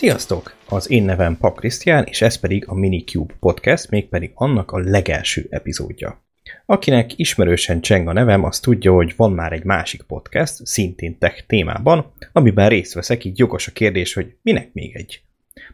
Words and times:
Sziasztok! 0.00 0.54
Az 0.68 0.90
én 0.90 1.02
nevem 1.02 1.38
Pap 1.38 1.58
Krisztián, 1.58 2.04
és 2.04 2.22
ez 2.22 2.36
pedig 2.36 2.68
a 2.68 2.74
Minicube 2.74 3.34
Podcast, 3.40 3.90
mégpedig 3.90 4.30
annak 4.34 4.72
a 4.72 4.78
legelső 4.78 5.46
epizódja. 5.50 6.22
Akinek 6.66 7.18
ismerősen 7.18 7.80
cseng 7.80 8.08
a 8.08 8.12
nevem, 8.12 8.44
az 8.44 8.60
tudja, 8.60 8.92
hogy 8.92 9.12
van 9.16 9.32
már 9.32 9.52
egy 9.52 9.64
másik 9.64 10.02
podcast, 10.02 10.66
szintén 10.66 11.18
tech 11.18 11.46
témában, 11.46 12.12
amiben 12.32 12.68
részt 12.68 12.92
veszek, 12.92 13.24
így 13.24 13.38
jogos 13.38 13.68
a 13.68 13.72
kérdés, 13.72 14.14
hogy 14.14 14.36
minek 14.42 14.72
még 14.72 14.96
egy. 14.96 15.22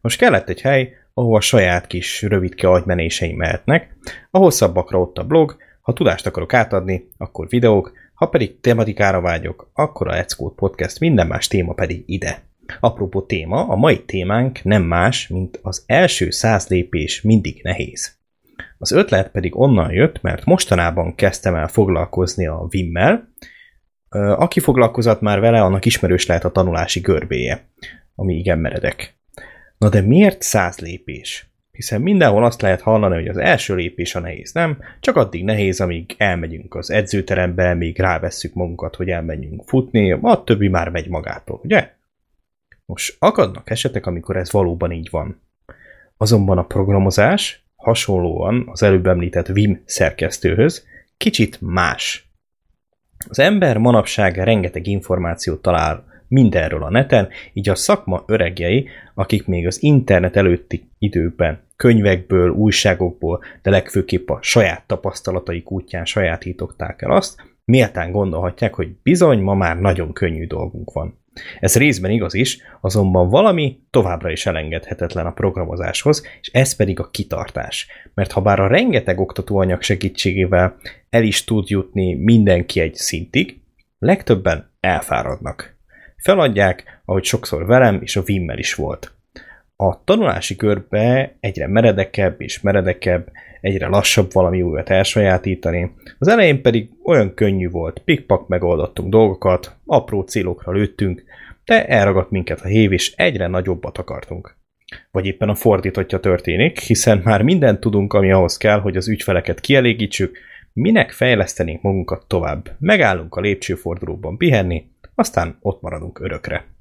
Most 0.00 0.18
kellett 0.18 0.48
egy 0.48 0.60
hely, 0.60 0.94
ahol 1.14 1.36
a 1.36 1.40
saját 1.40 1.86
kis 1.86 2.22
rövidke 2.22 2.70
agymenéseim 2.70 3.36
mehetnek, 3.36 3.96
a 4.30 4.38
hosszabbakra 4.38 5.00
ott 5.00 5.18
a 5.18 5.26
blog, 5.26 5.56
ha 5.80 5.92
tudást 5.92 6.26
akarok 6.26 6.54
átadni, 6.54 7.08
akkor 7.18 7.48
videók, 7.48 7.92
ha 8.14 8.26
pedig 8.26 8.60
tematikára 8.60 9.20
vágyok, 9.20 9.70
akkor 9.72 10.08
a 10.08 10.24
Code 10.36 10.54
Podcast 10.56 11.00
minden 11.00 11.26
más 11.26 11.48
téma 11.48 11.72
pedig 11.72 12.02
ide. 12.06 12.50
Apropó 12.80 13.22
téma, 13.22 13.68
a 13.68 13.76
mai 13.76 14.04
témánk 14.04 14.62
nem 14.62 14.82
más, 14.82 15.28
mint 15.28 15.58
az 15.62 15.84
első 15.86 16.30
száz 16.30 16.68
lépés 16.68 17.22
mindig 17.22 17.60
nehéz. 17.62 18.16
Az 18.78 18.92
ötlet 18.92 19.30
pedig 19.30 19.58
onnan 19.58 19.92
jött, 19.92 20.20
mert 20.20 20.44
mostanában 20.44 21.14
kezdtem 21.14 21.54
el 21.54 21.68
foglalkozni 21.68 22.46
a 22.46 22.66
Vimmel. 22.68 23.28
Aki 24.36 24.60
foglalkozott 24.60 25.20
már 25.20 25.40
vele, 25.40 25.62
annak 25.62 25.84
ismerős 25.84 26.26
lehet 26.26 26.44
a 26.44 26.50
tanulási 26.50 27.00
görbéje, 27.00 27.68
ami 28.14 28.34
igen 28.34 28.58
meredek. 28.58 29.14
Na 29.78 29.88
de 29.88 30.00
miért 30.00 30.42
száz 30.42 30.78
lépés? 30.78 31.46
Hiszen 31.72 32.00
mindenhol 32.00 32.44
azt 32.44 32.62
lehet 32.62 32.80
hallani, 32.80 33.14
hogy 33.14 33.28
az 33.28 33.36
első 33.36 33.74
lépés 33.74 34.14
a 34.14 34.20
nehéz, 34.20 34.52
nem? 34.52 34.78
Csak 35.00 35.16
addig 35.16 35.44
nehéz, 35.44 35.80
amíg 35.80 36.14
elmegyünk 36.18 36.74
az 36.74 36.90
edzőterembe, 36.90 37.74
még 37.74 37.98
rávesszük 37.98 38.54
magunkat, 38.54 38.96
hogy 38.96 39.08
elmenjünk 39.08 39.62
futni, 39.66 40.12
a 40.12 40.42
többi 40.44 40.68
már 40.68 40.88
megy 40.88 41.08
magától, 41.08 41.60
ugye? 41.62 41.90
Most 42.92 43.16
akadnak 43.18 43.70
esetek, 43.70 44.06
amikor 44.06 44.36
ez 44.36 44.52
valóban 44.52 44.92
így 44.92 45.08
van. 45.10 45.40
Azonban 46.16 46.58
a 46.58 46.64
programozás 46.64 47.64
hasonlóan 47.76 48.68
az 48.70 48.82
előbb 48.82 49.06
említett 49.06 49.46
Vim 49.46 49.82
szerkesztőhöz 49.84 50.86
kicsit 51.16 51.58
más. 51.60 52.30
Az 53.28 53.38
ember 53.38 53.78
manapság 53.78 54.36
rengeteg 54.36 54.86
információt 54.86 55.62
talál 55.62 56.04
mindenről 56.28 56.82
a 56.82 56.90
neten, 56.90 57.28
így 57.52 57.68
a 57.68 57.74
szakma 57.74 58.22
öregjei, 58.26 58.88
akik 59.14 59.46
még 59.46 59.66
az 59.66 59.82
internet 59.82 60.36
előtti 60.36 60.90
időben 60.98 61.62
könyvekből, 61.82 62.50
újságokból, 62.50 63.42
de 63.62 63.70
legfőképp 63.70 64.28
a 64.28 64.38
saját 64.42 64.86
tapasztalataik 64.86 65.70
útján 65.70 66.04
sajátították 66.04 67.02
el 67.02 67.10
azt, 67.10 67.42
méltán 67.64 68.10
gondolhatják, 68.10 68.74
hogy 68.74 68.88
bizony 69.02 69.40
ma 69.40 69.54
már 69.54 69.80
nagyon 69.80 70.12
könnyű 70.12 70.46
dolgunk 70.46 70.92
van. 70.92 71.18
Ez 71.60 71.76
részben 71.76 72.10
igaz 72.10 72.34
is, 72.34 72.58
azonban 72.80 73.28
valami 73.28 73.78
továbbra 73.90 74.30
is 74.30 74.46
elengedhetetlen 74.46 75.26
a 75.26 75.32
programozáshoz, 75.32 76.26
és 76.40 76.50
ez 76.52 76.76
pedig 76.76 77.00
a 77.00 77.10
kitartás. 77.10 77.86
Mert 78.14 78.32
ha 78.32 78.40
bár 78.40 78.60
a 78.60 78.66
rengeteg 78.66 79.20
oktatóanyag 79.20 79.82
segítségével 79.82 80.76
el 81.10 81.22
is 81.22 81.44
tud 81.44 81.68
jutni 81.68 82.14
mindenki 82.14 82.80
egy 82.80 82.94
szintig, 82.94 83.60
legtöbben 83.98 84.70
elfáradnak. 84.80 85.76
Feladják, 86.16 87.02
ahogy 87.04 87.24
sokszor 87.24 87.66
velem 87.66 87.98
és 88.02 88.16
a 88.16 88.22
Vimmel 88.22 88.58
is 88.58 88.74
volt. 88.74 89.14
A 89.82 90.04
tanulási 90.04 90.56
körbe 90.56 91.34
egyre 91.40 91.66
meredekebb 91.66 92.40
és 92.40 92.60
meredekebb, 92.60 93.30
egyre 93.60 93.88
lassabb 93.88 94.32
valami 94.32 94.62
újat 94.62 94.90
elsajátítani. 94.90 95.90
Az 96.18 96.28
elején 96.28 96.62
pedig 96.62 96.90
olyan 97.04 97.34
könnyű 97.34 97.68
volt, 97.68 97.98
pikpak 97.98 98.48
megoldottunk 98.48 99.10
dolgokat, 99.10 99.76
apró 99.86 100.20
célokra 100.20 100.72
lőttünk, 100.72 101.22
de 101.64 101.86
elragadt 101.86 102.30
minket 102.30 102.60
a 102.60 102.66
hév, 102.66 102.92
és 102.92 103.12
egyre 103.16 103.46
nagyobbat 103.46 103.98
akartunk. 103.98 104.56
Vagy 105.10 105.26
éppen 105.26 105.48
a 105.48 105.54
fordítottja 105.54 106.20
történik, 106.20 106.80
hiszen 106.80 107.20
már 107.24 107.42
mindent 107.42 107.80
tudunk, 107.80 108.12
ami 108.12 108.32
ahhoz 108.32 108.56
kell, 108.56 108.80
hogy 108.80 108.96
az 108.96 109.08
ügyfeleket 109.08 109.60
kielégítsük, 109.60 110.38
minek 110.72 111.10
fejlesztenénk 111.10 111.82
magunkat 111.82 112.24
tovább. 112.26 112.70
Megállunk 112.78 113.34
a 113.34 113.40
lépcsőfordulóban 113.40 114.36
pihenni, 114.36 114.84
aztán 115.14 115.56
ott 115.60 115.80
maradunk 115.80 116.20
örökre. 116.20 116.71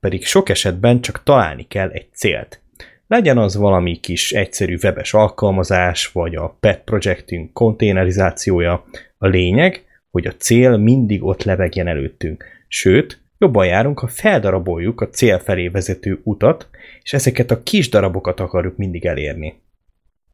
Pedig 0.00 0.24
sok 0.24 0.48
esetben 0.48 1.00
csak 1.00 1.22
találni 1.22 1.66
kell 1.68 1.88
egy 1.88 2.08
célt. 2.14 2.60
Legyen 3.06 3.38
az 3.38 3.56
valami 3.56 3.96
kis 3.96 4.32
egyszerű 4.32 4.76
webes 4.82 5.14
alkalmazás, 5.14 6.06
vagy 6.12 6.34
a 6.34 6.56
pet 6.60 6.84
projektünk 6.84 7.52
konténerizációja. 7.52 8.84
A 9.18 9.26
lényeg, 9.26 9.84
hogy 10.10 10.26
a 10.26 10.36
cél 10.36 10.76
mindig 10.76 11.24
ott 11.24 11.42
lebegjen 11.42 11.86
előttünk. 11.86 12.44
Sőt, 12.68 13.20
jobban 13.38 13.66
járunk, 13.66 13.98
ha 13.98 14.06
feldaraboljuk 14.06 15.00
a 15.00 15.08
cél 15.08 15.38
felé 15.38 15.68
vezető 15.68 16.20
utat, 16.24 16.68
és 17.02 17.12
ezeket 17.12 17.50
a 17.50 17.62
kis 17.62 17.88
darabokat 17.88 18.40
akarjuk 18.40 18.76
mindig 18.76 19.06
elérni. 19.06 19.60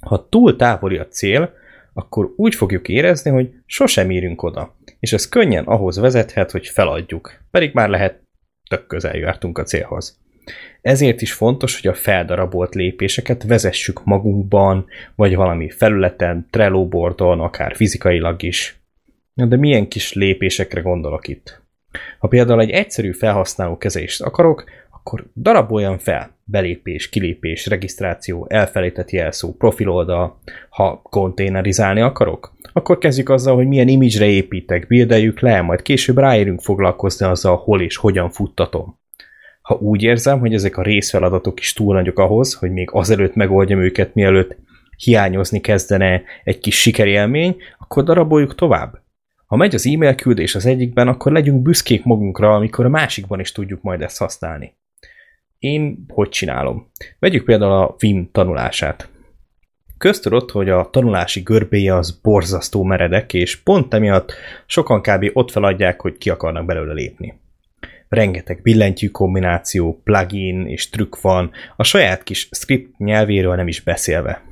Ha 0.00 0.28
túl 0.28 0.56
távoli 0.56 0.96
a 0.96 1.08
cél, 1.08 1.52
akkor 1.92 2.32
úgy 2.36 2.54
fogjuk 2.54 2.88
érezni, 2.88 3.30
hogy 3.30 3.50
sosem 3.66 4.10
érünk 4.10 4.42
oda, 4.42 4.76
és 5.00 5.12
ez 5.12 5.28
könnyen 5.28 5.64
ahhoz 5.64 5.96
vezethet, 5.96 6.50
hogy 6.50 6.66
feladjuk, 6.66 7.32
pedig 7.50 7.70
már 7.74 7.88
lehet 7.88 8.23
tök 8.68 8.86
közel 8.86 9.16
jártunk 9.16 9.58
a 9.58 9.62
célhoz. 9.62 10.18
Ezért 10.80 11.20
is 11.20 11.32
fontos, 11.32 11.80
hogy 11.80 11.90
a 11.90 11.94
feldarabolt 11.94 12.74
lépéseket 12.74 13.42
vezessük 13.42 14.04
magunkban, 14.04 14.86
vagy 15.14 15.34
valami 15.34 15.70
felületen, 15.70 16.46
Trello 16.50 16.88
boardon, 16.88 17.40
akár 17.40 17.76
fizikailag 17.76 18.42
is. 18.42 18.78
De 19.34 19.56
milyen 19.56 19.88
kis 19.88 20.12
lépésekre 20.12 20.80
gondolok 20.80 21.28
itt? 21.28 21.62
Ha 22.18 22.28
például 22.28 22.60
egy 22.60 22.70
egyszerű 22.70 23.12
felhasználó 23.12 23.76
kezelést 23.76 24.22
akarok, 24.22 24.64
akkor 24.90 25.26
daraboljam 25.34 25.98
fel 25.98 26.33
belépés, 26.44 27.08
kilépés, 27.08 27.66
regisztráció, 27.66 28.46
elfelejtett 28.48 29.10
jelszó, 29.10 29.52
profiloldal. 29.52 30.38
Ha 30.68 31.00
konténerizálni 31.02 32.00
akarok, 32.00 32.52
akkor 32.72 32.98
kezdjük 32.98 33.28
azzal, 33.28 33.54
hogy 33.54 33.66
milyen 33.66 33.88
image 33.88 34.26
építek, 34.26 34.86
bildeljük 34.86 35.40
le, 35.40 35.60
majd 35.60 35.82
később 35.82 36.18
ráérünk 36.18 36.60
foglalkozni 36.60 37.26
azzal, 37.26 37.56
hol 37.56 37.82
és 37.82 37.96
hogyan 37.96 38.30
futtatom. 38.30 38.98
Ha 39.62 39.74
úgy 39.74 40.02
érzem, 40.02 40.38
hogy 40.38 40.54
ezek 40.54 40.76
a 40.76 40.82
részfeladatok 40.82 41.60
is 41.60 41.72
túl 41.72 41.94
nagyok 41.94 42.18
ahhoz, 42.18 42.54
hogy 42.54 42.70
még 42.70 42.88
azelőtt 42.92 43.34
megoldjam 43.34 43.80
őket, 43.80 44.14
mielőtt 44.14 44.56
hiányozni 44.96 45.60
kezdene 45.60 46.22
egy 46.44 46.58
kis 46.58 46.80
sikerélmény, 46.80 47.56
akkor 47.78 48.04
daraboljuk 48.04 48.54
tovább. 48.54 49.02
Ha 49.46 49.56
megy 49.56 49.74
az 49.74 49.86
e-mail 49.86 50.14
küldés 50.14 50.54
az 50.54 50.66
egyikben, 50.66 51.08
akkor 51.08 51.32
legyünk 51.32 51.62
büszkék 51.62 52.04
magunkra, 52.04 52.54
amikor 52.54 52.84
a 52.84 52.88
másikban 52.88 53.40
is 53.40 53.52
tudjuk 53.52 53.82
majd 53.82 54.02
ezt 54.02 54.18
használni. 54.18 54.74
Én 55.58 56.04
hogy 56.08 56.28
csinálom? 56.28 56.90
Vegyük 57.18 57.44
például 57.44 57.72
a 57.72 57.94
Vim 57.98 58.28
tanulását. 58.32 59.08
Köztudott, 59.98 60.50
hogy 60.50 60.68
a 60.68 60.90
tanulási 60.90 61.40
görbéje 61.40 61.94
az 61.94 62.20
borzasztó 62.22 62.82
meredek, 62.82 63.32
és 63.34 63.56
pont 63.56 63.94
emiatt 63.94 64.32
sokan 64.66 65.00
kb. 65.00 65.30
ott 65.32 65.50
feladják, 65.50 66.00
hogy 66.00 66.18
ki 66.18 66.30
akarnak 66.30 66.64
belőle 66.64 66.92
lépni. 66.92 67.40
Rengeteg 68.08 68.62
billentyű 68.62 69.08
kombináció, 69.08 70.00
plugin 70.04 70.66
és 70.66 70.90
trükk 70.90 71.20
van, 71.20 71.50
a 71.76 71.84
saját 71.84 72.22
kis 72.22 72.48
script 72.50 72.98
nyelvéről 72.98 73.54
nem 73.54 73.68
is 73.68 73.80
beszélve. 73.80 74.42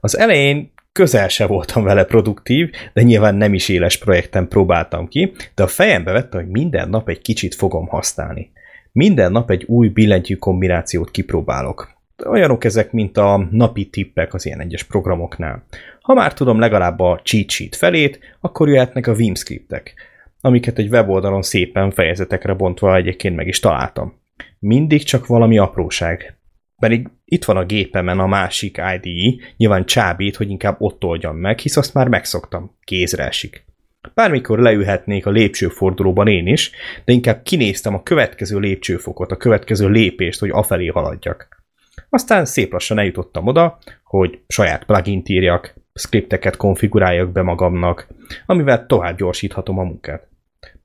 Az 0.00 0.18
elején 0.18 0.72
közel 0.92 1.28
se 1.28 1.46
voltam 1.46 1.84
vele 1.84 2.04
produktív, 2.04 2.70
de 2.92 3.02
nyilván 3.02 3.34
nem 3.34 3.54
is 3.54 3.68
éles 3.68 3.98
projekten 3.98 4.48
próbáltam 4.48 5.08
ki, 5.08 5.32
de 5.54 5.62
a 5.62 5.66
fejembe 5.66 6.12
vettem, 6.12 6.40
hogy 6.40 6.50
minden 6.50 6.88
nap 6.88 7.08
egy 7.08 7.20
kicsit 7.20 7.54
fogom 7.54 7.86
használni. 7.86 8.50
Minden 8.98 9.32
nap 9.32 9.50
egy 9.50 9.64
új 9.64 9.88
billentyű 9.88 10.34
kombinációt 10.34 11.10
kipróbálok. 11.10 11.90
Olyanok 12.26 12.64
ezek, 12.64 12.92
mint 12.92 13.16
a 13.16 13.48
napi 13.50 13.86
tippek 13.86 14.34
az 14.34 14.46
ilyen 14.46 14.60
egyes 14.60 14.82
programoknál. 14.82 15.64
Ha 16.00 16.14
már 16.14 16.34
tudom 16.34 16.58
legalább 16.58 17.00
a 17.00 17.20
cheat 17.22 17.50
sheet 17.50 17.76
felét, 17.76 18.18
akkor 18.40 18.68
jöhetnek 18.68 19.06
a 19.06 19.14
Vim 19.14 19.34
scriptek, 19.34 19.94
amiket 20.40 20.78
egy 20.78 20.88
weboldalon 20.88 21.42
szépen 21.42 21.90
fejezetekre 21.90 22.54
bontva 22.54 22.96
egyébként 22.96 23.36
meg 23.36 23.46
is 23.46 23.60
találtam. 23.60 24.18
Mindig 24.58 25.02
csak 25.02 25.26
valami 25.26 25.58
apróság. 25.58 26.38
Pedig 26.78 27.08
itt 27.24 27.44
van 27.44 27.56
a 27.56 27.64
gépemen 27.64 28.18
a 28.18 28.26
másik 28.26 28.80
IDE, 28.94 29.44
nyilván 29.56 29.84
csábít, 29.84 30.36
hogy 30.36 30.50
inkább 30.50 30.76
ott 30.78 31.04
oldjam 31.04 31.36
meg, 31.36 31.58
hisz 31.58 31.76
azt 31.76 31.94
már 31.94 32.08
megszoktam, 32.08 32.76
kézre 32.84 33.26
esik. 33.26 33.64
Bármikor 34.14 34.58
leülhetnék 34.58 35.26
a 35.26 35.30
lépcsőfordulóban 35.30 36.28
én 36.28 36.46
is, 36.46 36.70
de 37.04 37.12
inkább 37.12 37.42
kinéztem 37.42 37.94
a 37.94 38.02
következő 38.02 38.58
lépcsőfokot, 38.58 39.32
a 39.32 39.36
következő 39.36 39.88
lépést, 39.88 40.40
hogy 40.40 40.50
afelé 40.50 40.86
haladjak. 40.86 41.62
Aztán 42.08 42.44
szép 42.44 42.72
lassan 42.72 42.98
eljutottam 42.98 43.46
oda, 43.46 43.78
hogy 44.04 44.40
saját 44.48 44.84
plugin 44.84 45.22
írjak, 45.24 45.74
skripteket 45.94 46.56
konfiguráljak 46.56 47.32
be 47.32 47.42
magamnak, 47.42 48.06
amivel 48.46 48.86
tovább 48.86 49.16
gyorsíthatom 49.16 49.78
a 49.78 49.82
munkát. 49.82 50.28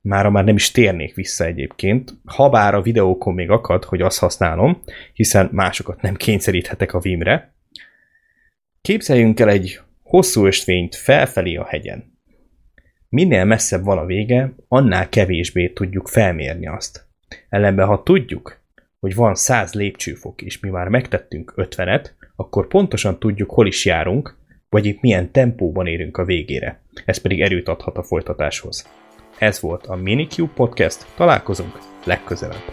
Mára 0.00 0.30
már 0.30 0.44
nem 0.44 0.54
is 0.54 0.70
térnék 0.70 1.14
vissza 1.14 1.44
egyébként, 1.44 2.14
ha 2.24 2.48
bár 2.48 2.74
a 2.74 2.82
videókon 2.82 3.34
még 3.34 3.50
akad, 3.50 3.84
hogy 3.84 4.00
azt 4.00 4.18
használom, 4.18 4.82
hiszen 5.12 5.48
másokat 5.52 6.02
nem 6.02 6.14
kényszeríthetek 6.14 6.94
a 6.94 6.98
Vimre. 6.98 7.54
Képzeljünk 8.80 9.40
el 9.40 9.48
egy 9.48 9.80
hosszú 10.02 10.46
ösvényt 10.46 10.94
felfelé 10.94 11.54
a 11.54 11.64
hegyen. 11.64 12.13
Minél 13.14 13.44
messzebb 13.44 13.84
van 13.84 13.98
a 13.98 14.04
vége, 14.04 14.54
annál 14.68 15.08
kevésbé 15.08 15.68
tudjuk 15.68 16.08
felmérni 16.08 16.66
azt. 16.66 17.06
Ellenben, 17.48 17.86
ha 17.86 18.02
tudjuk, 18.02 18.60
hogy 19.00 19.14
van 19.14 19.34
100 19.34 19.74
lépcsőfok, 19.74 20.42
és 20.42 20.60
mi 20.60 20.68
már 20.68 20.88
megtettünk 20.88 21.54
50-et, 21.56 22.06
akkor 22.36 22.66
pontosan 22.66 23.18
tudjuk, 23.18 23.50
hol 23.50 23.66
is 23.66 23.84
járunk, 23.84 24.36
vagy 24.68 24.86
itt 24.86 25.00
milyen 25.00 25.30
tempóban 25.30 25.86
érünk 25.86 26.16
a 26.16 26.24
végére. 26.24 26.80
Ez 27.04 27.18
pedig 27.18 27.40
erőt 27.40 27.68
adhat 27.68 27.96
a 27.96 28.02
folytatáshoz. 28.02 28.88
Ez 29.38 29.60
volt 29.60 29.86
a 29.86 29.96
Minicube 29.96 30.52
Podcast, 30.54 31.06
találkozunk 31.16 31.78
legközelebb. 32.04 32.64